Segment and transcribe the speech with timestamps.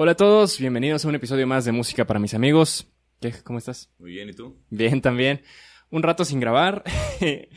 [0.00, 2.86] Hola a todos, bienvenidos a un episodio más de Música para mis amigos.
[3.20, 3.34] ¿Qué?
[3.42, 3.90] ¿Cómo estás?
[3.98, 4.56] Muy bien, ¿y tú?
[4.70, 5.42] Bien, también.
[5.90, 6.84] Un rato sin grabar.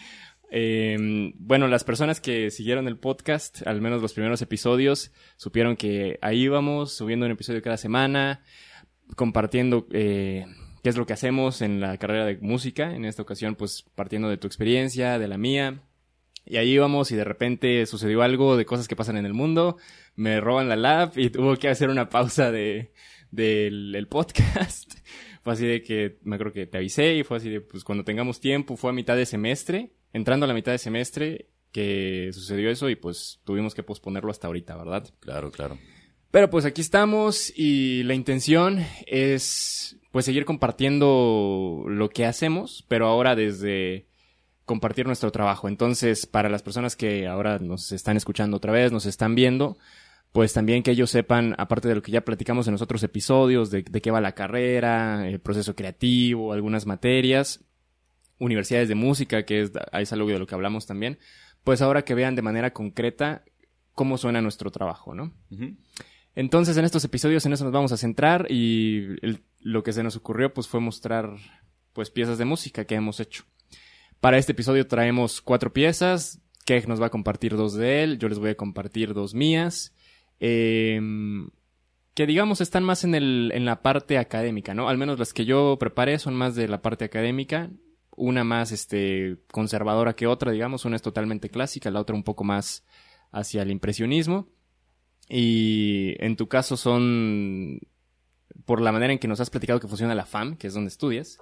[0.53, 6.19] Eh, bueno, las personas que siguieron el podcast, al menos los primeros episodios, supieron que
[6.21, 8.43] ahí íbamos, subiendo un episodio cada semana,
[9.15, 10.45] compartiendo eh,
[10.83, 12.95] qué es lo que hacemos en la carrera de música.
[12.95, 15.81] En esta ocasión, pues partiendo de tu experiencia, de la mía.
[16.45, 19.77] Y ahí íbamos y de repente sucedió algo de cosas que pasan en el mundo.
[20.15, 22.93] Me roban la lab y tuvo que hacer una pausa de,
[23.31, 24.93] del el podcast.
[25.43, 28.03] fue así de que me acuerdo que te avisé y fue así de pues cuando
[28.03, 32.69] tengamos tiempo, fue a mitad de semestre entrando a la mitad de semestre que sucedió
[32.69, 35.07] eso y pues tuvimos que posponerlo hasta ahorita, ¿verdad?
[35.19, 35.77] Claro, claro.
[36.31, 43.07] Pero pues aquí estamos y la intención es pues seguir compartiendo lo que hacemos, pero
[43.07, 44.07] ahora desde
[44.65, 45.67] compartir nuestro trabajo.
[45.67, 49.77] Entonces, para las personas que ahora nos están escuchando otra vez, nos están viendo,
[50.31, 53.69] pues también que ellos sepan, aparte de lo que ya platicamos en los otros episodios,
[53.69, 57.61] de, de qué va la carrera, el proceso creativo, algunas materias,
[58.39, 61.19] universidades de música, que es, es algo de lo que hablamos también,
[61.65, 63.43] pues ahora que vean de manera concreta
[63.93, 65.33] cómo suena nuestro trabajo, ¿no?
[66.35, 69.15] Entonces, en estos episodios en eso nos vamos a centrar y
[69.59, 71.35] lo que se nos ocurrió pues fue mostrar
[71.93, 73.43] pues piezas de música que hemos hecho.
[74.19, 78.29] Para este episodio traemos cuatro piezas, Keg nos va a compartir dos de él, yo
[78.29, 79.93] les voy a compartir dos mías,
[80.39, 81.49] em,
[82.13, 84.89] que digamos están más en, el, en la parte académica, ¿no?
[84.89, 87.71] Al menos las que yo preparé son más de la parte académica,
[88.15, 92.43] una más este, conservadora que otra, digamos, una es totalmente clásica, la otra un poco
[92.43, 92.85] más
[93.31, 94.49] hacia el impresionismo.
[95.33, 97.79] Y en tu caso son,
[98.65, 100.89] por la manera en que nos has platicado que funciona la FAM, que es donde
[100.89, 101.39] estudias,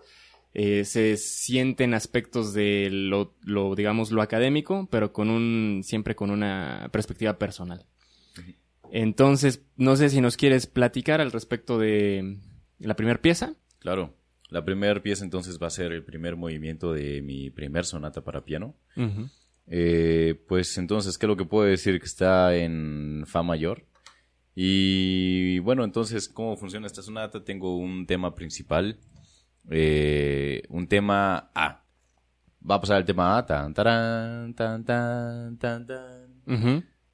[0.53, 6.29] eh, se sienten aspectos de lo, lo, digamos, lo académico, pero con un, siempre con
[6.29, 7.83] una perspectiva personal.
[8.91, 12.37] Entonces, no sé si nos quieres platicar al respecto de
[12.77, 13.55] la primera pieza.
[13.79, 14.13] Claro.
[14.49, 18.45] La primera pieza entonces va a ser el primer movimiento de mi primer sonata para
[18.45, 18.75] piano.
[19.69, 21.99] Eh, pues entonces, ¿qué es lo que puedo decir?
[21.99, 23.85] Que está en Fa mayor.
[24.55, 27.43] Y bueno, entonces, ¿cómo funciona esta sonata?
[27.43, 28.99] Tengo un tema principal,
[29.69, 31.85] eh, un tema A.
[32.69, 35.87] Va a pasar el tema A, tan, tan, tan, tan, tan.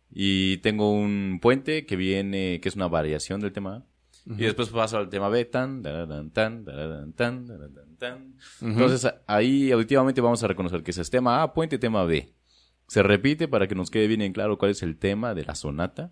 [0.10, 3.86] Y tengo un puente que viene, que es una variación del tema A
[4.26, 6.66] y después paso al tema B, tan, tan, tan,
[7.14, 7.14] tan,
[7.98, 12.34] tan, Entonces ahí auditivamente vamos a reconocer que ese es tema A, puente, tema B.
[12.88, 15.56] Se repite para que nos quede bien en claro cuál es el tema de la
[15.56, 16.12] sonata.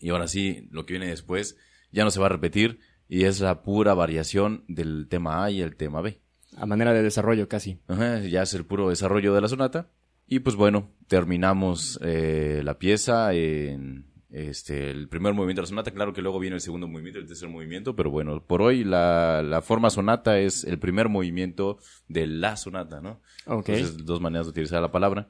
[0.00, 1.56] Y ahora sí, lo que viene después
[1.90, 5.60] ya no se va a repetir y es la pura variación del tema A y
[5.60, 6.20] el tema B.
[6.56, 7.78] A manera de desarrollo casi.
[7.88, 9.90] ya es el puro desarrollo de la sonata.
[10.26, 15.90] Y pues bueno, terminamos eh, la pieza en este, el primer movimiento de la sonata,
[15.90, 19.42] claro que luego viene el segundo movimiento, el tercer movimiento, pero bueno, por hoy la,
[19.42, 23.20] la forma sonata es el primer movimiento de la sonata, ¿no?
[23.46, 23.68] Ok.
[23.68, 25.28] Entonces, dos maneras de utilizar la palabra.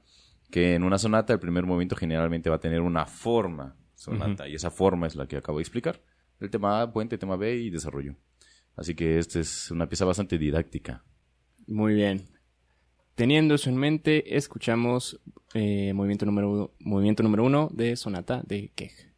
[0.52, 4.54] Que en una sonata el primer movimiento generalmente va a tener una forma sonata, y
[4.54, 6.02] esa forma es la que acabo de explicar.
[6.40, 8.16] El tema A, puente, tema B y desarrollo.
[8.76, 11.02] Así que esta es una pieza bastante didáctica.
[11.66, 12.28] Muy bien.
[13.14, 15.20] Teniendo eso en mente, escuchamos
[15.54, 19.11] eh, movimiento, número, movimiento número uno de Sonata de Keg.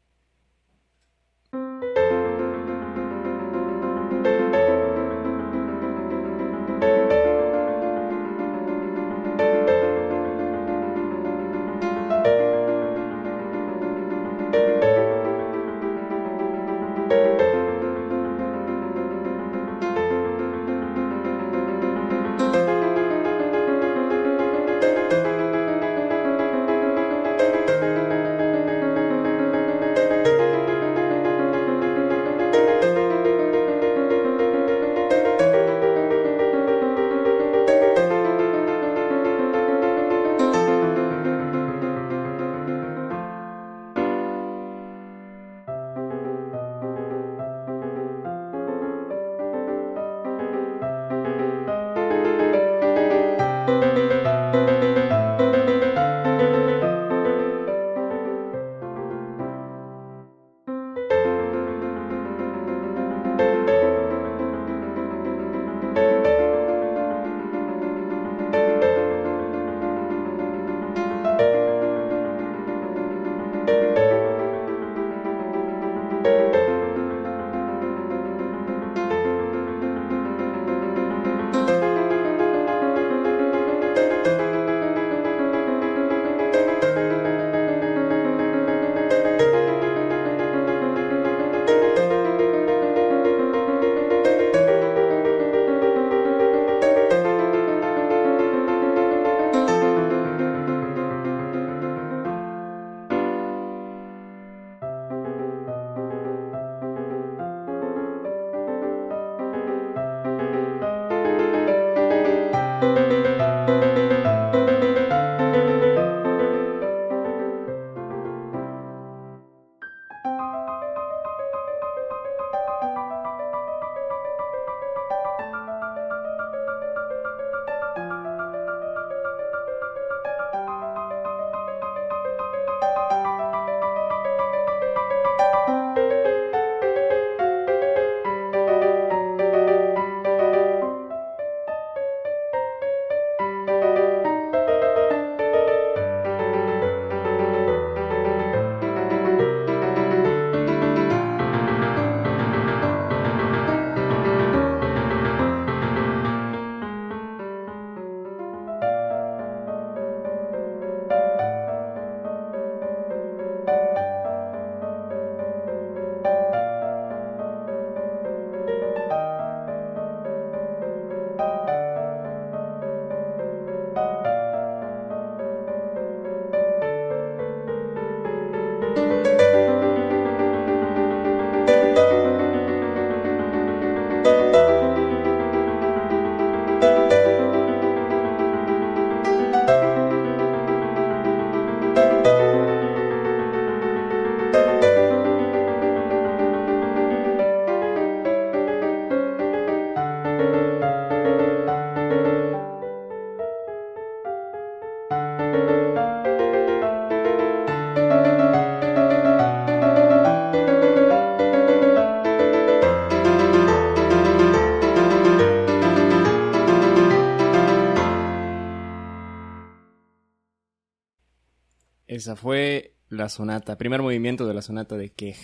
[222.36, 225.36] Fue la sonata, primer movimiento de la sonata de Kej.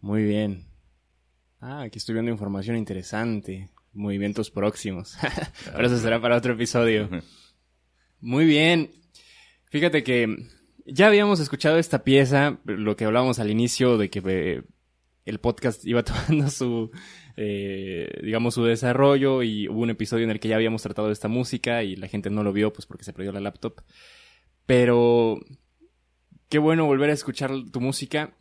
[0.00, 0.66] Muy bien.
[1.60, 3.70] Ah, aquí estoy viendo información interesante.
[3.92, 5.16] Movimientos próximos.
[5.72, 7.08] Pero eso será para otro episodio.
[8.20, 8.90] Muy bien.
[9.70, 10.36] Fíjate que
[10.86, 14.62] ya habíamos escuchado esta pieza, lo que hablábamos al inicio de que eh,
[15.24, 16.90] el podcast iba tomando su,
[17.36, 21.28] eh, digamos, su desarrollo y hubo un episodio en el que ya habíamos tratado esta
[21.28, 23.82] música y la gente no lo vio pues porque se perdió la laptop.
[24.64, 25.40] Pero
[26.48, 28.32] qué bueno volver a escuchar tu música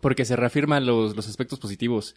[0.00, 2.14] porque se reafirman los, los aspectos positivos.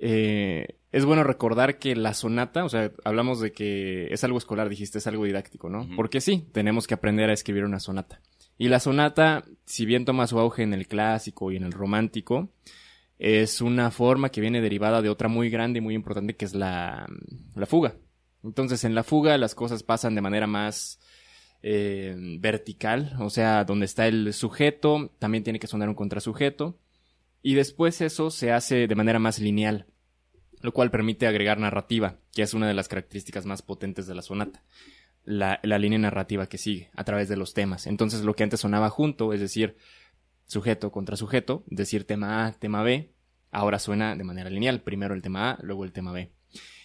[0.00, 4.68] Eh, es bueno recordar que la sonata, o sea, hablamos de que es algo escolar,
[4.68, 5.88] dijiste, es algo didáctico, ¿no?
[5.96, 8.20] Porque sí, tenemos que aprender a escribir una sonata.
[8.58, 12.50] Y la sonata, si bien toma su auge en el clásico y en el romántico,
[13.18, 16.54] es una forma que viene derivada de otra muy grande y muy importante que es
[16.54, 17.06] la,
[17.54, 17.96] la fuga.
[18.42, 20.98] Entonces, en la fuga las cosas pasan de manera más
[21.68, 26.78] eh, vertical, o sea, donde está el sujeto, también tiene que sonar un contrasujeto,
[27.42, 29.86] y después eso se hace de manera más lineal,
[30.60, 34.22] lo cual permite agregar narrativa, que es una de las características más potentes de la
[34.22, 34.62] sonata.
[35.24, 37.88] La, línea narrativa que sigue a través de los temas.
[37.88, 39.76] Entonces, lo que antes sonaba junto, es decir,
[40.44, 43.10] sujeto contra sujeto, decir tema A, tema B,
[43.50, 46.30] ahora suena de manera lineal, primero el tema A, luego el tema B.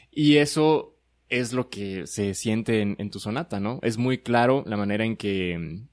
[0.09, 0.97] Y eso
[1.31, 3.79] es lo que se siente en, tu sonata, ¿no?
[3.81, 5.87] Es muy claro la manera en que mm,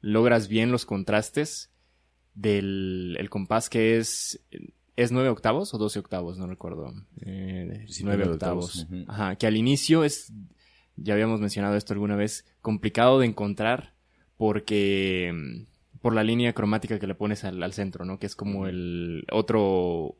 [0.00, 1.70] logras bien los contrastes
[2.34, 4.40] del el compás que es
[4.96, 6.94] es nueve octavos o doce octavos, no recuerdo.
[7.20, 8.86] Eh, nueve octavos.
[9.08, 10.32] Ajá, que al inicio es,
[10.96, 13.94] ya habíamos mencionado esto alguna vez, complicado de encontrar
[14.38, 18.18] porque mm, por la línea cromática que le pones al, al centro, ¿no?
[18.18, 20.16] Que es como el otro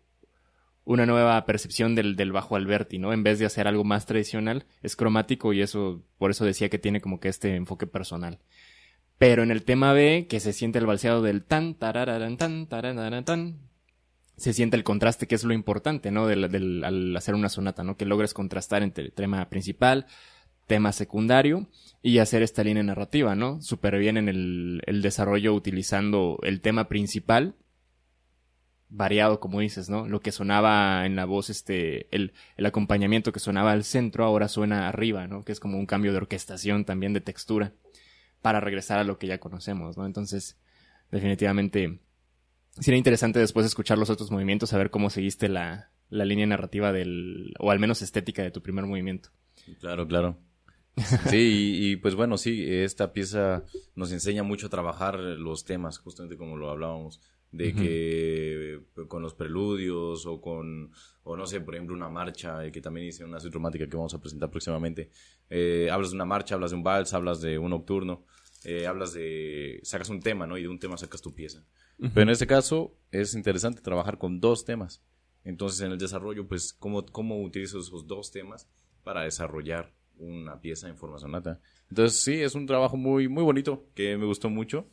[0.85, 3.13] una nueva percepción del, del bajo Alberti, ¿no?
[3.13, 6.79] En vez de hacer algo más tradicional, es cromático y eso, por eso decía que
[6.79, 8.41] tiene como que este enfoque personal.
[9.19, 13.61] Pero en el tema B, que se siente el balseado del tan, tarararan, tan, tan,
[14.37, 16.27] se siente el contraste, que es lo importante, ¿no?
[16.27, 17.97] Del, del, al hacer una sonata, ¿no?
[17.97, 20.07] Que logres contrastar entre tema principal,
[20.67, 21.69] tema secundario
[22.03, 23.63] y hacer esta línea narrativa, ¿no?
[23.63, 27.55] Súper bien en el desarrollo utilizando el tema principal
[28.95, 30.07] variado, como dices, ¿no?
[30.07, 34.49] Lo que sonaba en la voz, este, el, el acompañamiento que sonaba al centro ahora
[34.49, 35.45] suena arriba, ¿no?
[35.45, 37.73] Que es como un cambio de orquestación también de textura
[38.43, 40.05] para regresar a lo que ya conocemos, ¿no?
[40.05, 40.59] Entonces,
[41.11, 42.01] definitivamente,
[42.79, 47.55] sería interesante después escuchar los otros movimientos, saber cómo seguiste la, la línea narrativa del,
[47.59, 49.31] o al menos estética de tu primer movimiento.
[49.81, 50.39] Claro, claro.
[51.31, 56.37] Sí, y, pues bueno, sí, esta pieza nos enseña mucho a trabajar los temas, justamente
[56.37, 57.23] como lo hablábamos
[57.53, 60.91] de que con los preludios o con,
[61.23, 64.15] o no sé, por ejemplo, una marcha, que también hice una suite romántica que vamos
[64.15, 65.11] a presentar próximamente.
[65.51, 68.25] Eh, hablas de una marcha, hablas de un vals, hablas de un nocturno,
[68.65, 70.57] eh, hablas de, sacas un tema, ¿no?
[70.57, 71.65] Y de un tema sacas tu pieza.
[71.99, 75.03] Pero en este caso es interesante trabajar con dos temas.
[75.45, 78.69] Entonces, en el desarrollo, pues, ¿cómo, cómo utilizo esos dos temas
[79.05, 81.61] para desarrollar una pieza en forma sonata?
[81.91, 84.89] Entonces, sí, es un trabajo muy, muy bonito que me gustó mucho.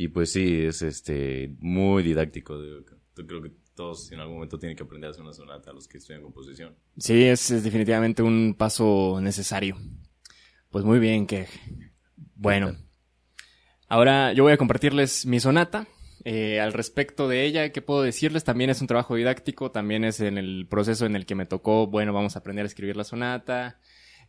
[0.00, 2.58] Y pues sí, es este muy didáctico.
[2.64, 5.86] Yo creo que todos en algún momento tienen que aprender a hacer una sonata, los
[5.86, 6.74] que estudian composición.
[6.96, 9.76] Sí, es, definitivamente un paso necesario.
[10.70, 11.48] Pues muy bien, que
[12.34, 12.78] bueno.
[13.88, 15.86] Ahora yo voy a compartirles mi sonata.
[16.24, 18.42] Eh, al respecto de ella, ¿qué puedo decirles?
[18.42, 21.88] También es un trabajo didáctico, también es en el proceso en el que me tocó,
[21.88, 23.78] bueno, vamos a aprender a escribir la sonata,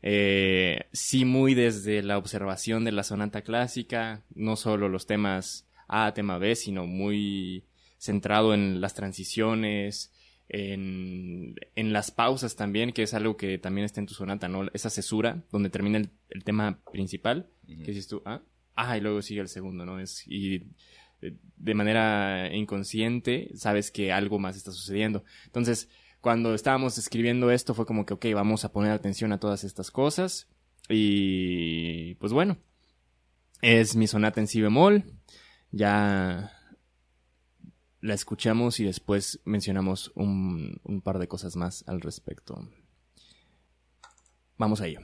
[0.02, 6.14] eh, sí muy desde la observación de la sonata clásica, no solo los temas A,
[6.14, 7.66] tema B, sino muy
[7.98, 10.12] centrado en las transiciones,
[10.50, 14.68] en, en, las pausas también, que es algo que también está en tu sonata, ¿no?
[14.74, 18.42] Esa cesura donde termina el, tema principal, que dices tú, ah,
[18.76, 20.00] ah, y luego sigue el segundo, ¿no?
[20.00, 20.56] Es, y
[21.22, 25.24] eh, de manera inconsciente sabes que algo más está sucediendo.
[25.46, 25.90] Entonces,
[26.22, 29.92] cuando estábamos escribiendo esto fue como que, ok, vamos a poner atención a todas estas
[29.92, 30.48] cosas.
[30.88, 32.58] Y pues bueno,
[33.62, 35.04] es mi sonata en si bemol.
[35.72, 36.52] Ya
[38.02, 42.68] la escuchamos y después mencionamos un, un par de cosas más al respecto.
[44.58, 45.02] Vamos a ello.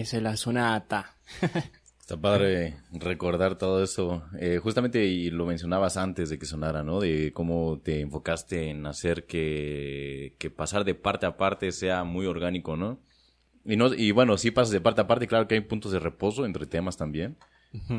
[0.00, 1.16] Es la sonata.
[2.00, 4.22] Está padre recordar todo eso.
[4.38, 7.00] Eh, justamente, y lo mencionabas antes de que sonara, ¿no?
[7.00, 12.26] De cómo te enfocaste en hacer que, que pasar de parte a parte sea muy
[12.26, 13.00] orgánico, ¿no?
[13.64, 15.98] Y, no, y bueno, sí pasas de parte a parte, claro que hay puntos de
[15.98, 17.36] reposo entre temas también.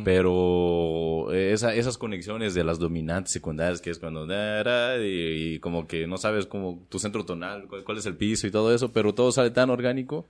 [0.05, 4.25] Pero esa, esas conexiones de las dominantes secundarias, que es cuando...
[4.25, 8.47] Y, y como que no sabes cómo tu centro tonal, cuál, cuál, es el piso
[8.47, 10.29] y todo eso, pero todo sale tan orgánico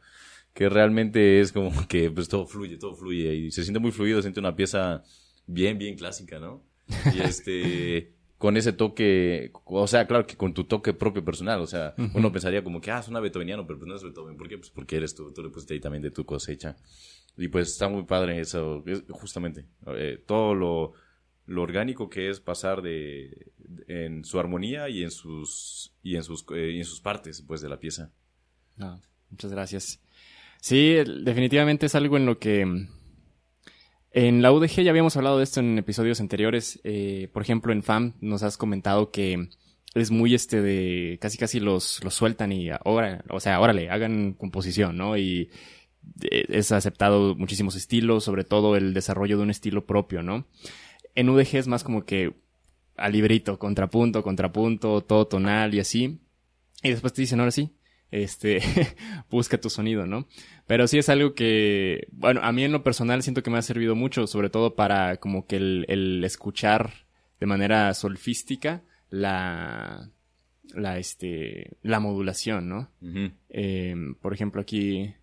[0.58, 4.18] que realmente es como que pues todo fluye, todo fluye y se siente muy fluido,
[4.18, 5.04] se siente una pieza
[5.46, 6.64] bien, bien clásica, ¿no?
[7.14, 11.68] Y este, con ese toque, o sea, claro que con tu toque propio personal, o
[11.68, 14.50] sea, uno pensaría como que, ah, es una beethoveniano, pero pues no es Beethoven, ¿por
[14.50, 14.58] qué?
[14.58, 16.76] Pues porque eres tú, tú le pusiste ahí también de tu cosecha.
[17.38, 20.94] Y pues está muy padre eso, justamente, eh, todo lo,
[21.46, 23.52] lo orgánico que es pasar de,
[23.88, 27.62] en su armonía y en sus, y en sus, eh, y en sus partes, pues,
[27.62, 28.12] de la pieza.
[28.80, 30.02] Ah, muchas gracias.
[30.60, 32.88] Sí, definitivamente es algo en lo que...
[34.12, 36.80] En la UDG ya habíamos hablado de esto en episodios anteriores.
[36.84, 39.50] Eh, por ejemplo, en FAM nos has comentado que
[39.94, 44.34] es muy este de casi casi los, los sueltan y ahora, o sea, órale, hagan
[44.34, 45.18] composición, ¿no?
[45.18, 45.50] Y
[46.22, 50.48] eh, es aceptado muchísimos estilos, sobre todo el desarrollo de un estilo propio, ¿no?
[51.16, 52.34] En UDG es más como que
[52.96, 56.20] a librito, contrapunto, contrapunto, todo tonal y así.
[56.84, 57.72] Y después te dicen, ahora sí,
[58.12, 58.62] este,
[59.30, 60.28] busca tu sonido, ¿no?
[60.66, 63.62] Pero sí es algo que, bueno, a mí en lo personal siento que me ha
[63.62, 67.08] servido mucho, sobre todo para como que el, el escuchar
[67.40, 70.10] de manera solfística la,
[70.74, 72.90] la, este, la modulación, ¿no?
[73.50, 75.14] eh, por ejemplo, aquí,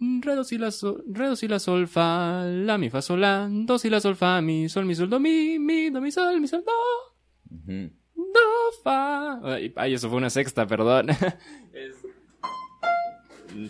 [0.00, 3.90] re, do, si, la, sol, la, sol, fa, la, mi, fa, sol, la, do, si,
[3.90, 6.64] la, sol, fa, mi, sol, mi, sol, do, mi, mi, do, mi, sol, mi, sol,
[6.64, 7.90] do
[8.34, 9.40] do, fa.
[9.76, 11.10] Ay, eso fue una sexta, perdón.
[11.72, 11.96] es...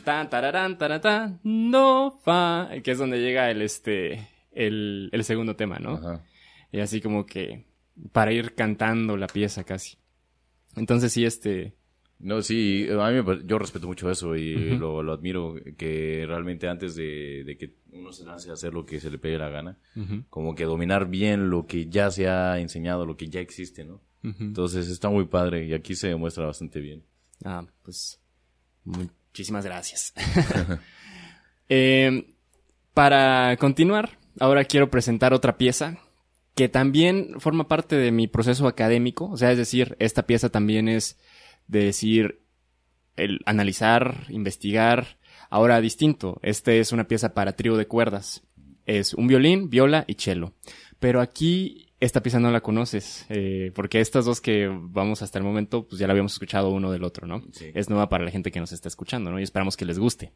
[0.05, 2.69] Tan, tararán, taratán, do, fa.
[2.83, 5.95] Que es donde llega el, este, el, el segundo tema, ¿no?
[5.95, 6.25] Ajá.
[6.73, 7.65] Y así como que
[8.13, 9.99] para ir cantando la pieza casi.
[10.77, 11.75] Entonces sí, este...
[12.19, 14.79] No, sí, a mí yo respeto mucho eso y uh -huh.
[14.79, 18.87] lo, lo, admiro, que realmente antes de, de, que uno se lance a hacer lo
[18.87, 20.25] que se le pegue la gana, uh -huh.
[20.31, 24.01] como que dominar bien lo que ya se ha enseñado, lo que ya existe, ¿no?
[24.23, 24.41] Uh -huh.
[24.41, 27.03] Entonces está muy padre y aquí se demuestra bastante bien.
[27.45, 28.21] Ah, pues
[28.85, 30.13] muchísimas gracias.
[31.69, 32.35] eh,
[32.95, 35.99] para continuar, ahora quiero presentar otra pieza
[36.55, 40.89] que también forma parte de mi proceso académico, o sea, es decir, esta pieza también
[40.89, 41.19] es
[41.69, 42.43] de decir,
[43.17, 45.19] el analizar, investigar,
[45.51, 48.43] ahora distinto, este es una pieza para trío de cuerdas,
[48.87, 50.55] es un violín, viola y cello,
[50.99, 55.45] pero aquí esta pieza no la conoces, eh, porque estas dos que vamos hasta el
[55.45, 57.43] momento, pues ya la habíamos escuchado uno del otro, ¿no?
[57.53, 57.67] Sí.
[57.75, 59.39] Es nueva para la gente que nos está escuchando, ¿no?
[59.39, 60.33] Y esperamos que les guste.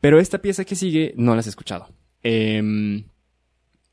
[0.00, 1.88] Pero esta pieza que sigue no la has escuchado.
[2.24, 3.04] Eh,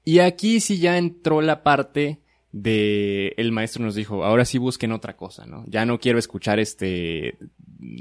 [0.03, 2.19] y aquí sí ya entró la parte
[2.51, 5.65] de el maestro nos dijo, ahora sí busquen otra cosa, ¿no?
[5.67, 7.37] Ya no quiero escuchar este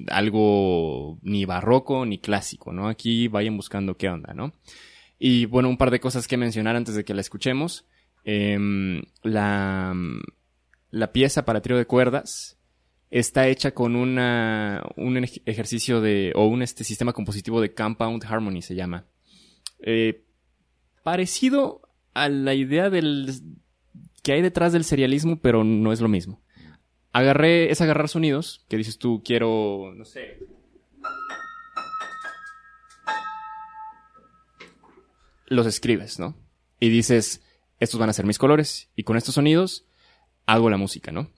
[0.09, 2.89] algo ni barroco ni clásico, ¿no?
[2.89, 4.53] Aquí vayan buscando qué onda, ¿no?
[5.19, 7.87] Y bueno, un par de cosas que mencionar antes de que la escuchemos.
[8.25, 8.59] Eh,
[9.23, 9.95] la,
[10.91, 12.57] la pieza para trío de cuerdas
[13.11, 18.63] está hecha con una, un ejercicio de, o un este sistema compositivo de compound harmony
[18.63, 19.07] se llama.
[19.81, 20.25] Eh,
[21.03, 21.83] parecido
[22.15, 23.31] a la idea del
[24.23, 26.41] que hay detrás del serialismo, pero no es lo mismo.
[27.17, 30.39] Agarré, es agarrar sonidos, que dices tú, quiero, no sé.
[35.47, 36.37] Los escribes, ¿no?
[36.79, 37.43] Y dices,
[37.81, 39.87] estos van a ser mis colores, y con estos sonidos
[40.45, 41.31] hago la música, ¿no?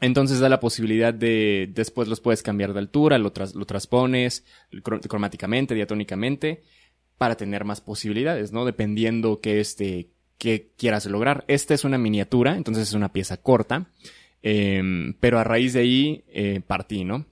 [0.00, 4.46] Entonces da la posibilidad de, después los puedes cambiar de altura, lo, tras, lo transpones
[5.08, 6.62] cromáticamente, diatónicamente,
[7.18, 8.64] para tener más posibilidades, ¿no?
[8.64, 11.44] Dependiendo que este, que quieras lograr.
[11.48, 13.90] Esta es una miniatura, entonces es una pieza corta,
[14.42, 17.26] eh, pero a raíz de ahí eh, partí, ¿no?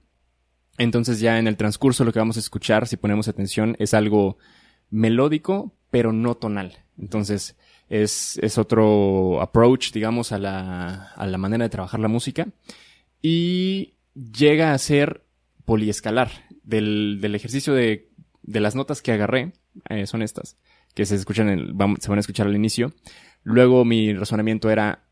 [0.78, 4.38] Entonces ya en el transcurso lo que vamos a escuchar, si ponemos atención, es algo
[4.90, 6.78] melódico, pero no tonal.
[6.98, 7.56] Entonces
[7.88, 12.48] es, es otro approach, digamos, a la, a la manera de trabajar la música.
[13.20, 15.24] Y llega a ser
[15.64, 16.30] poliescalar.
[16.62, 18.10] Del, del ejercicio de,
[18.42, 19.54] de las notas que agarré,
[19.88, 20.56] eh, son estas
[20.94, 22.92] que se escuchan, se van a escuchar al inicio.
[23.42, 25.04] Luego mi razonamiento era,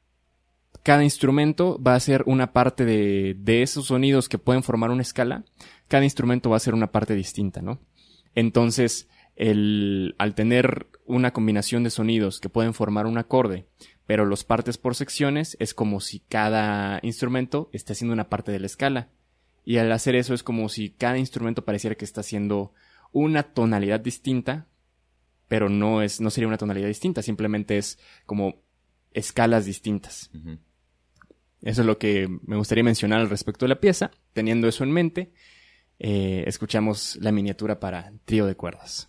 [0.82, 5.02] cada instrumento va a ser una parte de, de esos sonidos que pueden formar una
[5.02, 5.44] escala.
[5.88, 7.80] Cada instrumento va a ser una parte distinta, ¿no?
[8.34, 13.66] Entonces, el, al tener una combinación de sonidos que pueden formar un acorde,
[14.06, 18.60] pero los partes por secciones, es como si cada instrumento esté haciendo una parte de
[18.60, 19.10] la escala.
[19.64, 22.72] Y al hacer eso es como si cada instrumento pareciera que está haciendo
[23.12, 24.66] una tonalidad distinta,
[25.46, 28.62] pero no es, no sería una tonalidad distinta, simplemente es como
[29.12, 30.30] escalas distintas.
[31.62, 34.10] Eso es lo que me gustaría mencionar al respecto de la pieza.
[34.32, 35.32] Teniendo eso en mente,
[35.98, 39.08] eh, escuchamos la miniatura para trío de cuerdas.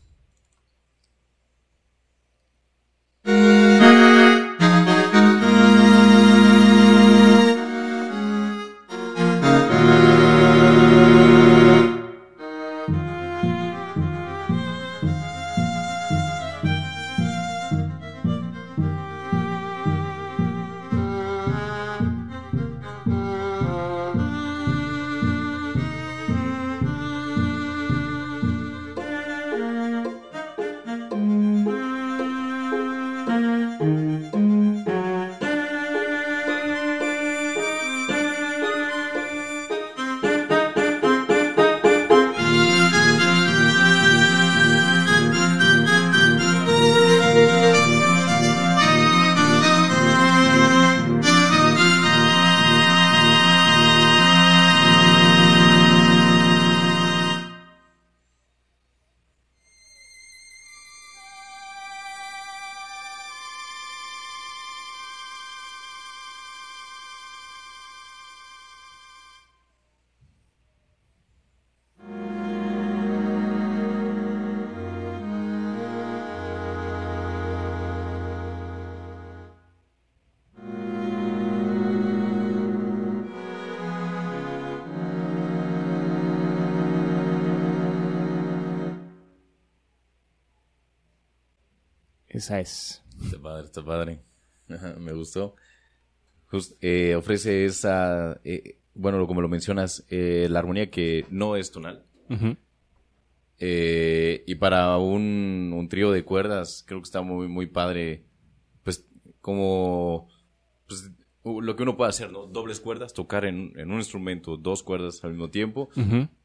[92.40, 93.04] Esa es.
[93.22, 94.22] Está padre, está padre.
[94.98, 95.56] Me gustó.
[96.80, 102.06] Eh, ofrece esa, eh, bueno, como lo mencionas, eh, la armonía que no es tonal.
[103.60, 108.24] y para un, un, trío de cuerdas, creo que está muy, muy padre,
[108.86, 109.06] pues,
[109.42, 110.30] como,
[110.88, 111.12] pues,
[111.44, 112.46] lo que uno puede hacer, ¿no?
[112.46, 115.90] Dobles cuerdas, tocar en, en un instrumento dos cuerdas al mismo tiempo,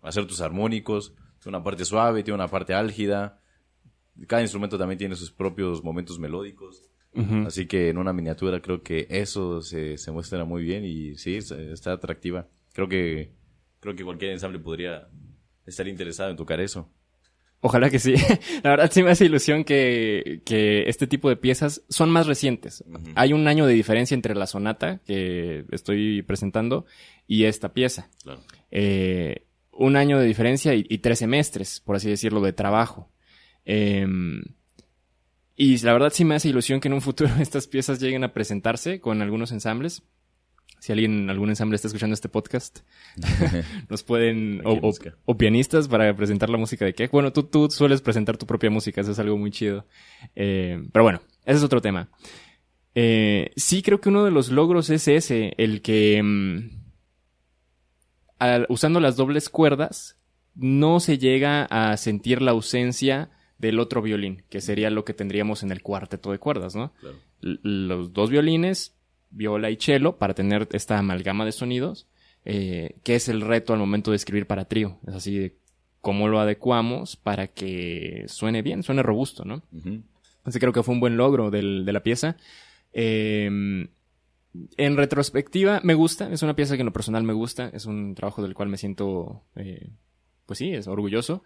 [0.02, 3.38] hacer tus armónicos, tiene una parte suave, tiene una parte álgida,
[4.26, 6.82] cada instrumento también tiene sus propios momentos melódicos.
[7.46, 11.36] Así que en una miniatura creo que eso se, se muestra muy bien y sí,
[11.36, 12.48] está atractiva.
[12.72, 13.30] Creo que,
[13.78, 15.06] creo que cualquier ensamble podría
[15.64, 16.90] estar interesado en tocar eso.
[17.60, 18.14] Ojalá que sí.
[18.62, 22.84] La verdad sí me hace ilusión que, que este tipo de piezas son más recientes.
[23.14, 26.84] Hay un año de diferencia entre la sonata que estoy presentando
[27.26, 28.10] y esta pieza.
[28.70, 33.08] Eh, un año de diferencia y, y, tres semestres, por así decirlo, de trabajo.
[33.64, 34.42] Em,
[35.56, 38.32] y la verdad sí me hace ilusión que en un futuro estas piezas lleguen a
[38.32, 40.02] presentarse con algunos ensambles.
[40.80, 42.80] Si alguien, algún ensamble está escuchando este podcast,
[43.88, 47.08] nos pueden, o, pianistas para presentar la música de qué.
[47.08, 49.86] Bueno, tú, tú sueles presentar tu propia música, eso es algo muy chido.
[50.34, 52.10] Eh, pero bueno, ese es otro tema.
[52.94, 56.70] Eh, sí creo que uno de los logros es ese, el que em,
[58.68, 60.18] usando las dobles cuerdas
[60.54, 65.62] no se llega a sentir la ausencia del otro violín, que sería lo que tendríamos
[65.62, 66.92] en el cuarteto de cuerdas, ¿no?
[67.40, 68.94] Los dos violines,
[69.30, 72.06] viola y cello, para tener esta amalgama de sonidos,
[72.44, 74.98] eh, que es el reto al momento de escribir para trío.
[75.06, 75.56] Es así de
[76.00, 79.62] cómo lo adecuamos para que suene bien, suene robusto, ¿no?
[80.44, 82.36] Así creo que fue un buen logro de la pieza.
[82.92, 83.88] Em,
[84.76, 88.14] en retrospectiva, me gusta, es una pieza que en lo personal me gusta, es un
[88.14, 89.88] trabajo del cual me siento, eh,
[90.46, 91.42] pues sí, es orgulloso.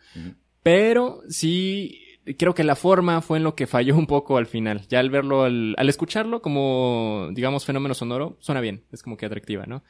[0.69, 1.99] Pero sí,
[2.37, 4.87] creo que la forma fue en lo que falló un poco al final.
[4.91, 9.65] Ya al verlo, al, escucharlo como, digamos, fenómeno sonoro, suena bien, es como que atractiva,
[9.65, 9.83] ¿no?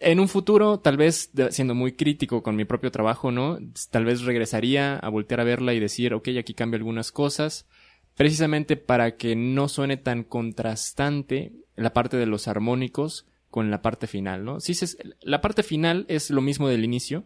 [0.00, 3.58] En un futuro, tal vez, siendo muy crítico con mi propio trabajo, ¿no?
[3.90, 7.66] Tal vez regresaría a voltear a verla y decir, ok, aquí cambio algunas cosas,
[8.14, 14.06] precisamente para que no suene tan contrastante la parte de los armónicos con la parte
[14.06, 14.60] final, ¿no?
[14.60, 14.74] Sí,
[15.22, 17.24] la parte final es lo mismo del inicio,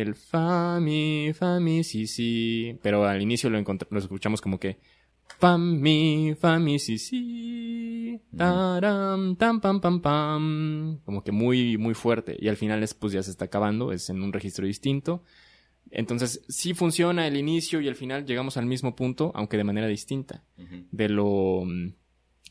[0.00, 2.78] el fa, mi, fa, mi, si, si.
[2.82, 4.78] Pero al inicio lo, lo escuchamos como que
[5.38, 8.20] fa, mi, fa, mi, si, si.
[8.36, 11.00] Taram, tam, pam, pam, pam.
[11.04, 12.36] Como que muy, muy fuerte.
[12.38, 15.22] Y al final es, pues ya se está acabando, es en un registro distinto.
[15.90, 19.86] Entonces, sí funciona el inicio y el final llegamos al mismo punto, aunque de manera
[19.86, 20.44] distinta.
[20.90, 21.64] De lo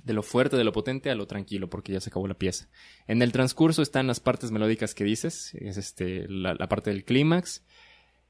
[0.05, 2.69] de lo fuerte, de lo potente a lo tranquilo, porque ya se acabó la pieza.
[3.07, 7.65] En el transcurso están las partes melódicas que dices, es este, la, parte del clímax.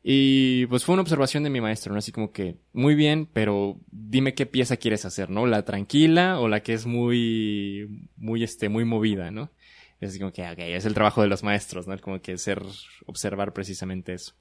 [0.01, 1.99] Y pues fue una observación de mi maestro, ¿no?
[1.99, 5.47] Así como que, muy bien, pero dime qué pieza quieres hacer, ¿no?
[5.47, 9.51] La tranquila o la que es muy, muy, este, muy movida, ¿no?
[9.99, 11.99] Es así como que, ok, es el trabajo de los maestros, ¿no?
[11.99, 12.61] Como que ser,
[13.05, 14.33] observar precisamente eso.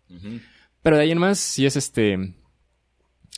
[0.82, 2.34] Pero de ahí en más, sí es este...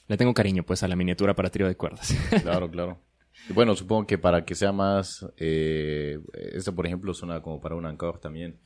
[0.09, 2.15] Le tengo cariño, pues, a la miniatura para trío de cuerdas.
[2.43, 3.01] Claro, claro.
[3.55, 5.27] Bueno, supongo que para que sea más...
[5.37, 6.19] Eh,
[6.75, 8.59] por ejemplo, suena como para un encore también.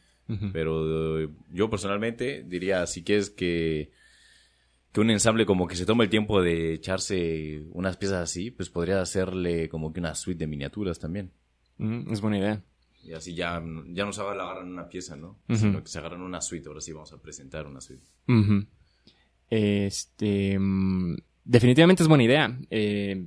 [0.52, 3.90] Pero eh, yo personalmente diría, si quieres que,
[4.92, 8.70] que un ensamble como que se tome el tiempo de echarse unas piezas así, pues
[8.70, 11.32] podría hacerle como que una suite de miniaturas también.
[11.80, 12.62] es buena idea.
[13.02, 15.40] Y así ya, ya no se agarran una pieza, ¿no?
[15.48, 16.68] Sino que se agarran una suite.
[16.68, 18.04] Ahora sí vamos a presentar una suite.
[19.48, 20.56] Este...
[20.58, 22.56] Mm, definitivamente es buena idea.
[22.70, 23.26] Eh,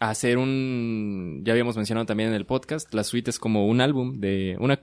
[0.00, 1.42] hacer un...
[1.44, 4.80] Ya habíamos mencionado también en el podcast, la suite es como un álbum de una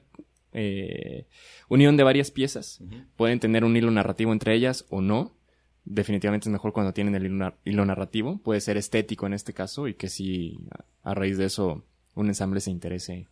[0.58, 1.28] eh,
[1.68, 2.82] unión de varias piezas.
[3.18, 5.36] Pueden tener un hilo narrativo entre ellas o no.
[5.84, 7.26] Definitivamente es mejor cuando tienen el
[7.66, 8.38] hilo, narrativo.
[8.40, 10.58] Puede ser estético en este caso y que si
[11.04, 11.84] a raíz de eso
[12.16, 13.28] un ensamble se interese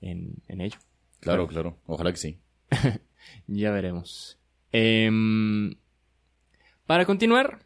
[0.00, 0.78] en, ello.
[1.20, 1.78] Claro, claro.
[1.86, 2.38] Ojalá que sí.
[3.46, 4.38] ya veremos.
[4.70, 5.74] Em,
[6.86, 7.60] para continuar,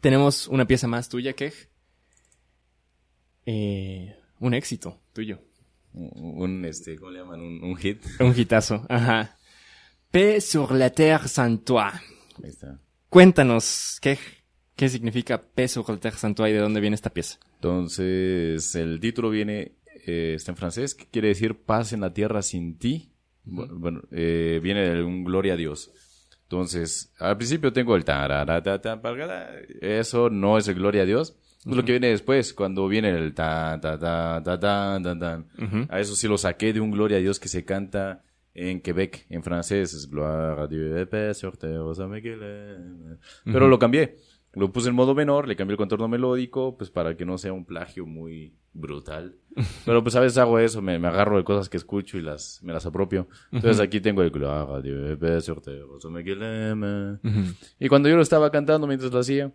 [0.00, 1.68] tenemos una pieza más tuya, Kej.
[3.46, 5.40] Eh, un éxito tuyo.
[5.94, 7.40] Un, este, ¿cómo le llaman?
[7.40, 8.02] Un, hit.
[8.20, 9.36] Un hitazo, ajá.
[10.10, 11.90] P sur la terre sans toi.
[12.42, 12.78] Ahí está.
[13.08, 14.18] Cuéntanos, ¿qué,
[14.74, 17.38] qué significa P sur la terre sans toi y de dónde viene esta pieza?
[17.54, 22.42] Entonces, el título viene, eh, está en francés, que quiere decir paz en la tierra
[22.42, 23.12] sin ti.
[23.44, 25.92] Bueno, eh, viene de un gloria a Dios.
[26.42, 28.04] Entonces, al principio tengo el
[29.80, 31.36] eso no es el gloria a Dios.
[31.66, 35.44] Lo que viene después, cuando viene el ta, ta, ta, ta, ta, ta, ta.
[35.88, 38.22] A eso sí lo saqué de un Gloria a Dios que se canta
[38.54, 39.92] en Quebec, en francés.
[39.92, 41.06] Es Gloire a Dieu
[43.44, 44.16] Pero lo cambié.
[44.54, 47.52] Lo puse en modo menor, le cambié el contorno melódico, pues para que no sea
[47.52, 49.36] un plagio muy brutal.
[49.84, 52.60] Pero pues a veces hago eso, me, me agarro de cosas que escucho y las,
[52.62, 53.28] me las apropio.
[53.52, 55.18] Entonces aquí tengo el Gloire a Dieu
[57.78, 59.52] Y cuando yo lo estaba cantando mientras lo hacía,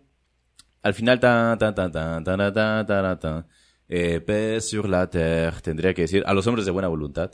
[0.82, 3.46] al final, ta, ta, ta, ta, ta, ta, ta, ta,
[3.88, 7.30] eh, sur la terre, tendría que decir a los hombres de buena voluntad,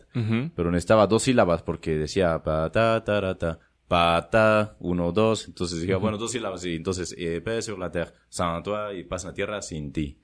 [0.57, 3.59] pero necesitaba dos sílabas porque decía pa, ta, ta, ta,
[3.89, 8.13] pa, ta, uno, dos, entonces dije, bueno, dos sílabas, y entonces, eh, sur la terre,
[8.29, 10.19] sans toi, y pasa la tierra sin ti.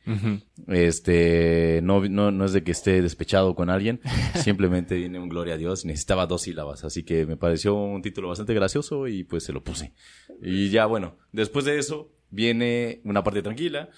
[0.68, 4.00] Este, no, no, no es de que esté despechado con alguien,
[4.34, 8.28] simplemente viene un gloria a Dios, necesitaba dos sílabas, así que me pareció un título
[8.28, 9.94] bastante gracioso y pues se lo puse.
[10.42, 13.88] Y ya, bueno, después de eso, viene una parte tranquila,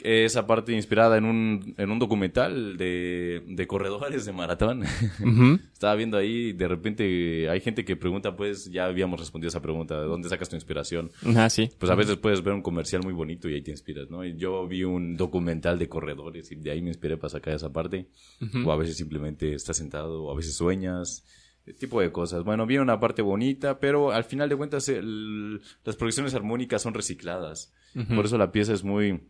[0.00, 4.84] esa parte inspirada en un, en un documental de, de corredores de maratón.
[5.72, 10.00] Estaba viendo ahí, de repente hay gente que pregunta, pues ya habíamos respondido esa pregunta,
[10.00, 11.10] ¿de dónde sacas tu inspiración?
[11.26, 11.70] Ajá, sí.
[11.78, 14.24] Pues a veces puedes ver un comercial muy bonito y ahí te inspiras, ¿no?
[14.24, 18.06] Yo vi un documental de corredores y de ahí me inspiré para sacar esa parte.
[18.64, 21.24] O a veces simplemente estás sentado, o a veces sueñas
[21.72, 22.44] tipo de cosas.
[22.44, 27.72] Bueno, viene una parte bonita, pero al final de cuentas las progresiones armónicas son recicladas.
[28.14, 29.28] Por eso la pieza es muy,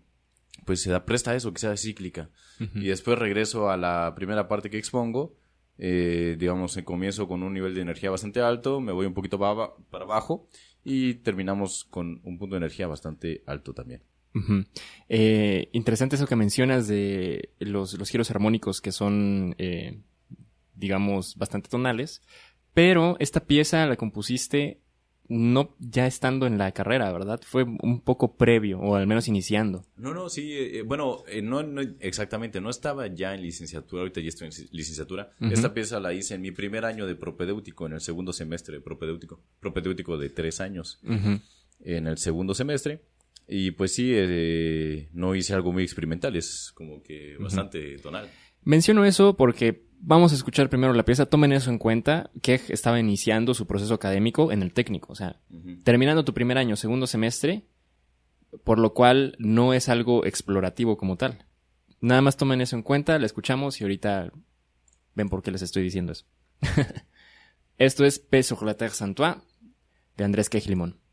[0.64, 2.30] pues se da presta a eso, que sea cíclica.
[2.74, 5.36] Y después regreso a la primera parte que expongo.
[5.76, 10.04] Eh, digamos, comienzo con un nivel de energía bastante alto, me voy un poquito para,
[10.04, 10.48] abajo
[10.84, 14.02] y terminamos con un punto de energía bastante alto también.
[15.08, 20.00] eh, interesante eso que mencionas de los, los giros armónicos que son eh,
[20.74, 22.22] digamos, bastante tonales.
[22.72, 24.80] Pero esta pieza la compusiste
[25.28, 27.40] no ya estando en la carrera, ¿verdad?
[27.44, 29.84] Fue un poco previo, o al menos iniciando.
[29.96, 34.02] No, no, sí, eh, eh, bueno, eh, no, no, exactamente, no estaba ya en licenciatura,
[34.02, 35.30] ahorita ya estoy en licenciatura.
[35.40, 38.80] Esta pieza la hice en mi primer año de propedéutico, en el segundo semestre de
[38.82, 41.00] propedéutico, propedéutico de tres años,
[41.80, 43.00] en el segundo semestre.
[43.46, 44.14] Y pues sí,
[45.12, 48.28] no hice algo muy experimental, es como que bastante tonal.
[48.64, 53.00] Menciono eso porque vamos a escuchar primero la pieza, tomen eso en cuenta, que estaba
[53.00, 55.40] iniciando su proceso académico en el técnico, o sea,
[55.82, 57.66] terminando tu primer año, segundo semestre,
[58.64, 61.46] por lo cual no es algo explorativo como tal.
[62.00, 64.30] Nada más tomen eso en cuenta, la escuchamos y ahorita
[65.14, 66.26] ven por qué les estoy diciendo eso.
[67.78, 68.94] Esto es P sur la terre
[70.16, 71.03] de Andrés Quejlimón.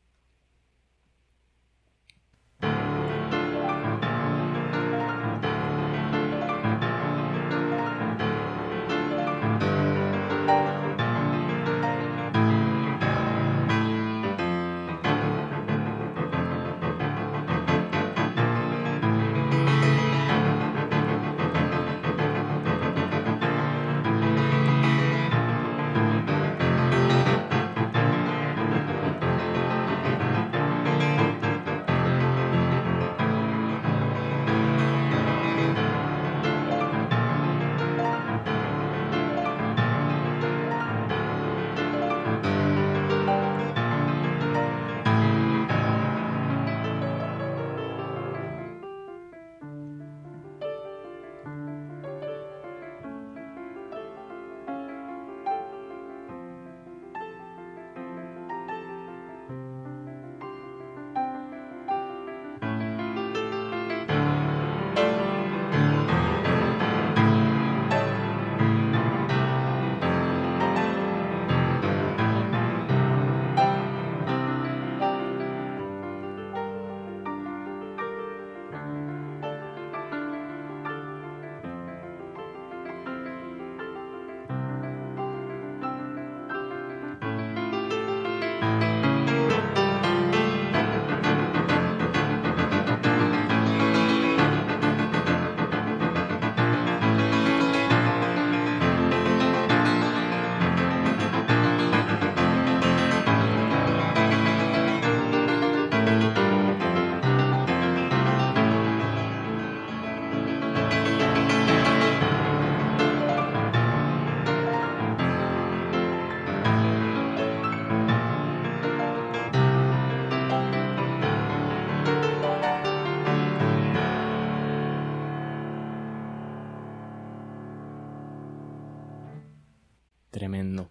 [130.41, 130.89] Tremendo.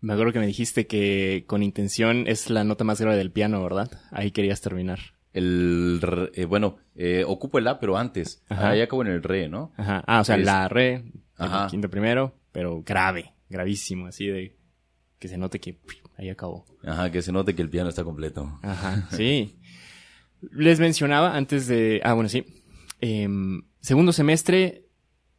[0.00, 3.62] Me acuerdo que me dijiste que con intención es la nota más grave del piano,
[3.62, 3.90] ¿verdad?
[4.10, 4.98] Ahí querías terminar.
[5.34, 8.42] El, re- eh, bueno, eh, ocupo el La, pero antes.
[8.48, 8.70] Ajá.
[8.70, 9.74] Ahí acabo en el Re, ¿no?
[9.76, 10.02] Ajá.
[10.06, 11.04] Ah, o sea, Es- la re,
[11.38, 14.56] el quinto primero, pero grave, gravísimo, así de
[15.18, 15.76] que se note que
[16.16, 16.64] ahí acabó.
[16.86, 18.58] Ajá, que se note que el piano está completo.
[18.62, 19.58] Ajá, sí.
[20.50, 22.00] Les mencionaba antes de...
[22.04, 22.46] Ah, bueno, sí.
[23.02, 24.86] Em, segundo semestre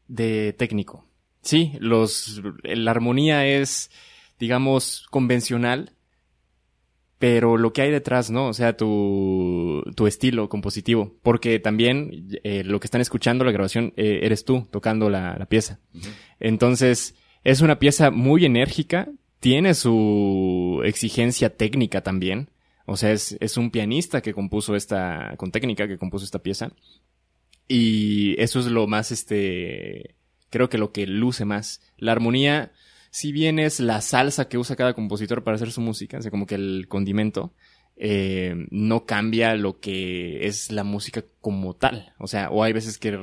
[0.07, 1.09] de técnico.
[1.43, 3.91] Sí, los, la armonía es,
[4.39, 5.91] digamos, convencional,
[7.19, 8.47] pero lo que hay detrás, ¿no?
[8.47, 11.15] O sea, tu, tu estilo compositivo.
[11.21, 15.45] Porque también eh, lo que están escuchando, la grabación, eh, eres tú tocando la, la
[15.45, 15.79] pieza.
[16.39, 22.49] Entonces, es una pieza muy enérgica, tiene su exigencia técnica también.
[22.85, 26.71] O sea, es, es un pianista que compuso esta, con técnica, que compuso esta pieza.
[27.67, 30.15] Y eso es lo más, este,
[30.53, 31.81] creo que lo que luce más.
[31.97, 32.73] La armonía,
[33.09, 36.45] si bien es la salsa que usa cada compositor para hacer su música, o como
[36.45, 37.55] que el condimento,
[37.97, 42.13] eh, no cambia lo que es la música como tal.
[42.19, 43.17] O sea, o hay veces que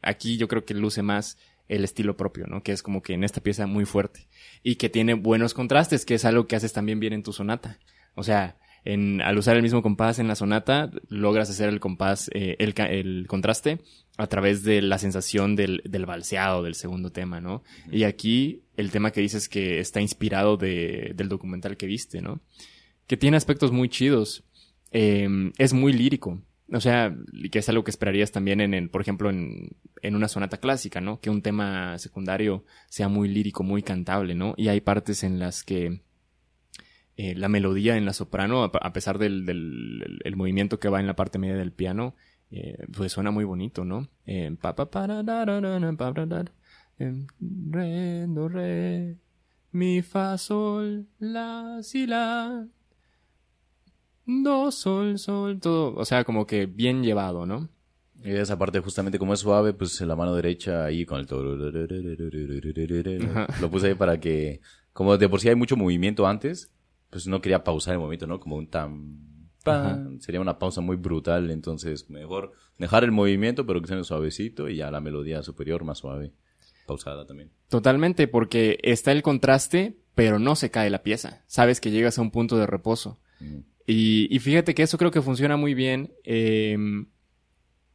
[0.00, 1.36] aquí yo creo que luce más
[1.68, 2.62] el estilo propio, ¿no?
[2.62, 4.26] Que es como que en esta pieza muy fuerte
[4.62, 7.78] y que tiene buenos contrastes, que es algo que haces también bien en tu sonata.
[8.14, 8.56] O sea,
[8.86, 12.74] en, al usar el mismo compás en la sonata, logras hacer el compás, eh, el,
[12.88, 13.80] el contraste
[14.18, 17.62] a través de la sensación del, del balseado del segundo tema, ¿no?
[17.90, 22.40] Y aquí el tema que dices que está inspirado de, del documental que viste, ¿no?
[23.06, 24.44] Que tiene aspectos muy chidos.
[24.90, 26.42] Eh, es muy lírico.
[26.74, 27.14] O sea,
[27.50, 31.00] que es algo que esperarías también en, el, por ejemplo, en, en una sonata clásica,
[31.00, 31.20] ¿no?
[31.20, 34.54] Que un tema secundario sea muy lírico, muy cantable, ¿no?
[34.56, 36.02] Y hay partes en las que
[37.16, 41.00] eh, la melodía en la soprano, a, pesar del, del el- el movimiento que va
[41.00, 42.14] en la parte media del piano,
[42.52, 44.08] eh, pues suena muy bonito, ¿no?
[44.26, 44.86] Eh, pa, pa,
[47.70, 49.16] re, do, re,
[49.72, 52.66] mi, fa, sol, la, si, la,
[54.26, 57.70] do, sol, sol, todo, o sea, como que bien llevado, ¿no?
[58.22, 61.26] Y esa parte justamente como es suave, pues en la mano derecha ahí con el...
[63.30, 63.48] Ajá.
[63.60, 64.60] Lo puse ahí para que,
[64.92, 66.70] como de por sí hay mucho movimiento antes,
[67.10, 68.38] pues no quería pausar el movimiento, ¿no?
[68.38, 69.31] Como un tam...
[70.20, 74.76] Sería una pausa muy brutal, entonces mejor dejar el movimiento, pero que sea suavecito y
[74.76, 76.32] ya la melodía superior más suave.
[76.86, 77.50] Pausada también.
[77.68, 81.42] Totalmente, porque está el contraste, pero no se cae la pieza.
[81.46, 83.20] Sabes que llegas a un punto de reposo.
[83.86, 86.76] Y, y fíjate que eso creo que funciona muy bien eh,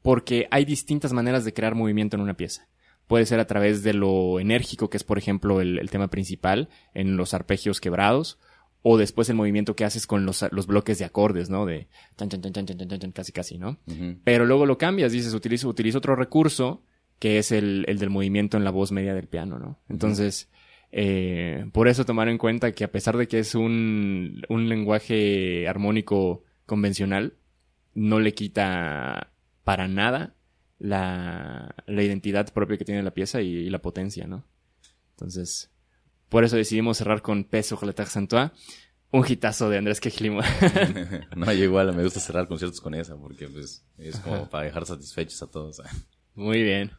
[0.02, 2.68] porque hay distintas maneras de crear movimiento en una pieza.
[3.08, 6.70] Puede ser a través de lo enérgico, que es por ejemplo el, el tema principal,
[6.94, 8.38] en los arpegios quebrados,
[8.90, 11.66] o después el movimiento que haces con los, los bloques de acordes, ¿no?
[11.66, 13.78] De chan, chan, chan, chan, chan, chan, chan, casi, casi, ¿no?
[14.24, 16.84] Pero luego lo cambias, dices, utilizo, utilizo otro recurso
[17.20, 19.78] que es el, el del movimiento en la voz media del piano, ¿no?
[19.90, 20.48] Entonces,
[20.94, 25.68] eh, por eso tomar en cuenta que a pesar de que es un, un lenguaje
[25.68, 27.34] armónico convencional,
[27.94, 29.34] no le quita
[29.66, 30.34] para nada
[30.80, 34.46] la, la identidad propia que tiene la pieza y, y la potencia, ¿no?
[35.10, 35.72] Entonces,
[36.30, 38.52] por eso decidimos cerrar con Peso Relataire Santois,
[39.12, 40.42] un hitazo de Andrés Quejlimo.
[41.36, 44.86] no, yo igual me gusta cerrar conciertos con esa porque pues es como para dejar
[44.86, 45.82] satisfechos a todos.
[46.36, 46.92] Muy bien.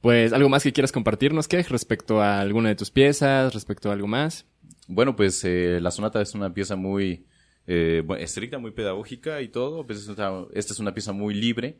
[0.00, 3.92] Pues, ¿algo más que quieras compartirnos, Kej, respecto a alguna de tus piezas, respecto a
[3.92, 4.46] algo más?
[4.88, 7.26] Bueno, pues eh, la sonata es una pieza muy
[7.66, 9.86] eh, estricta, muy pedagógica y todo.
[9.86, 11.78] Pues esta es una pieza muy libre.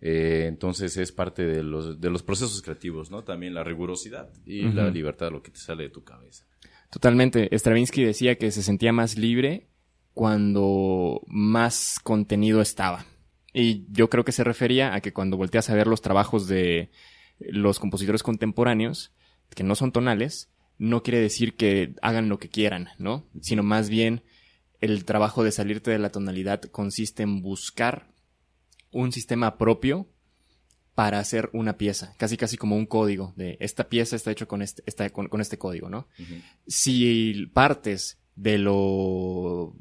[0.00, 3.24] Eh, entonces es parte de los, de los procesos creativos, ¿no?
[3.24, 6.46] También la rigurosidad y la libertad, lo que te sale de tu cabeza.
[6.90, 7.48] Totalmente.
[7.52, 9.68] Stravinsky decía que se sentía más libre
[10.14, 13.06] cuando más contenido estaba.
[13.52, 16.90] Y yo creo que se refería a que cuando volteas a ver los trabajos de
[17.38, 19.12] los compositores contemporáneos,
[19.54, 23.26] que no son tonales, no quiere decir que hagan lo que quieran, ¿no?
[23.40, 24.22] Sino más bien
[24.80, 28.08] el trabajo de salirte de la tonalidad consiste en buscar
[28.96, 30.08] un sistema propio
[30.94, 34.62] para hacer una pieza, casi casi como un código de esta pieza está hecho con
[34.62, 36.08] este, está con, con este código, ¿no?
[36.66, 39.74] Si partes de lo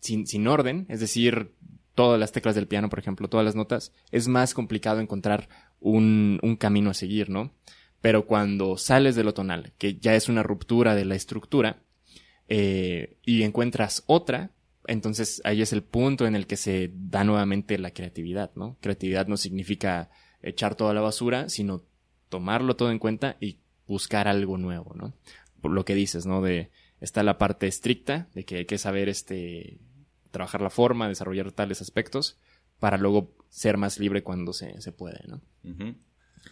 [0.00, 1.52] sin, sin orden, es decir,
[1.94, 5.48] todas las teclas del piano, por ejemplo, todas las notas, es más complicado encontrar
[5.80, 7.52] un, un camino a seguir, ¿no?
[8.00, 11.82] Pero cuando sales de lo tonal, que ya es una ruptura de la estructura,
[12.48, 14.52] eh, y encuentras otra,
[14.88, 18.76] entonces ahí es el punto en el que se da nuevamente la creatividad, ¿no?
[18.80, 20.10] Creatividad no significa
[20.42, 21.84] echar toda la basura, sino
[22.28, 25.14] tomarlo todo en cuenta y buscar algo nuevo, ¿no?
[25.60, 26.42] Por lo que dices, ¿no?
[26.42, 26.70] De
[27.00, 29.78] está la parte estricta de que hay que saber este
[30.30, 32.38] trabajar la forma, desarrollar tales aspectos
[32.78, 35.40] para luego ser más libre cuando se, se puede, ¿no?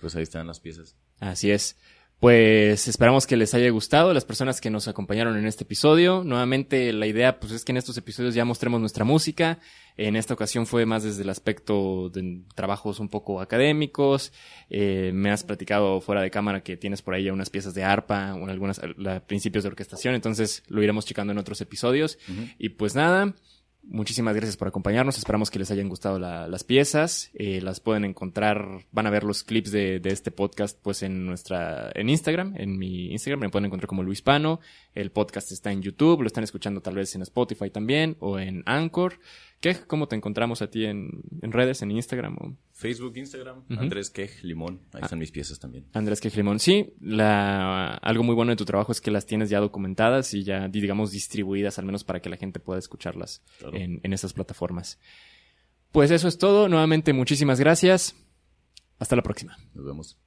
[0.01, 0.97] Pues ahí están las piezas.
[1.21, 1.79] Así es.
[2.19, 6.25] Pues esperamos que les haya gustado, las personas que nos acompañaron en este episodio.
[6.25, 9.59] Nuevamente la idea pues es que en estos episodios ya mostremos nuestra música.
[9.99, 14.33] En esta ocasión fue más desde el aspecto de trabajos un poco académicos.
[14.71, 17.85] Eh, me has platicado fuera de cámara que tienes por ahí ya unas piezas de
[17.85, 18.81] arpa o algunos
[19.27, 22.19] principios de orquestación, entonces lo iremos checando en otros episodios.
[22.59, 23.35] Y pues nada,
[23.89, 25.17] Muchísimas gracias por acompañarnos.
[25.17, 27.31] Esperamos que les hayan gustado las piezas.
[27.35, 31.25] Eh, las pueden encontrar, van a ver los clips de, de, este podcast pues en
[31.25, 34.59] nuestra, en Instagram, en mi Instagram, me pueden encontrar como Luis Pano.
[34.93, 38.65] El podcast está en YouTube, lo están escuchando tal vez en Spotify también o en
[38.67, 39.21] Anchor.
[39.61, 42.37] Quej, ¿cómo te encontramos a ti en, redes, en Instagram?
[42.39, 42.57] O?
[42.73, 44.83] Facebook, Instagram, Andrés Quej Limón.
[44.93, 45.87] Ahí están mis piezas también.
[45.93, 46.59] Andrés Quej Limón.
[46.61, 50.45] Sí, la, algo muy bueno de tu trabajo es que las tienes ya documentadas y
[50.45, 53.43] ya, digamos, distribuidas, al menos para que la gente pueda escucharlas
[53.73, 54.99] en, en esas plataformas.
[55.91, 56.69] Pues eso es todo.
[56.69, 58.15] Nuevamente, muchísimas gracias.
[58.99, 59.57] Hasta la próxima.
[59.75, 60.19] Nos vemos.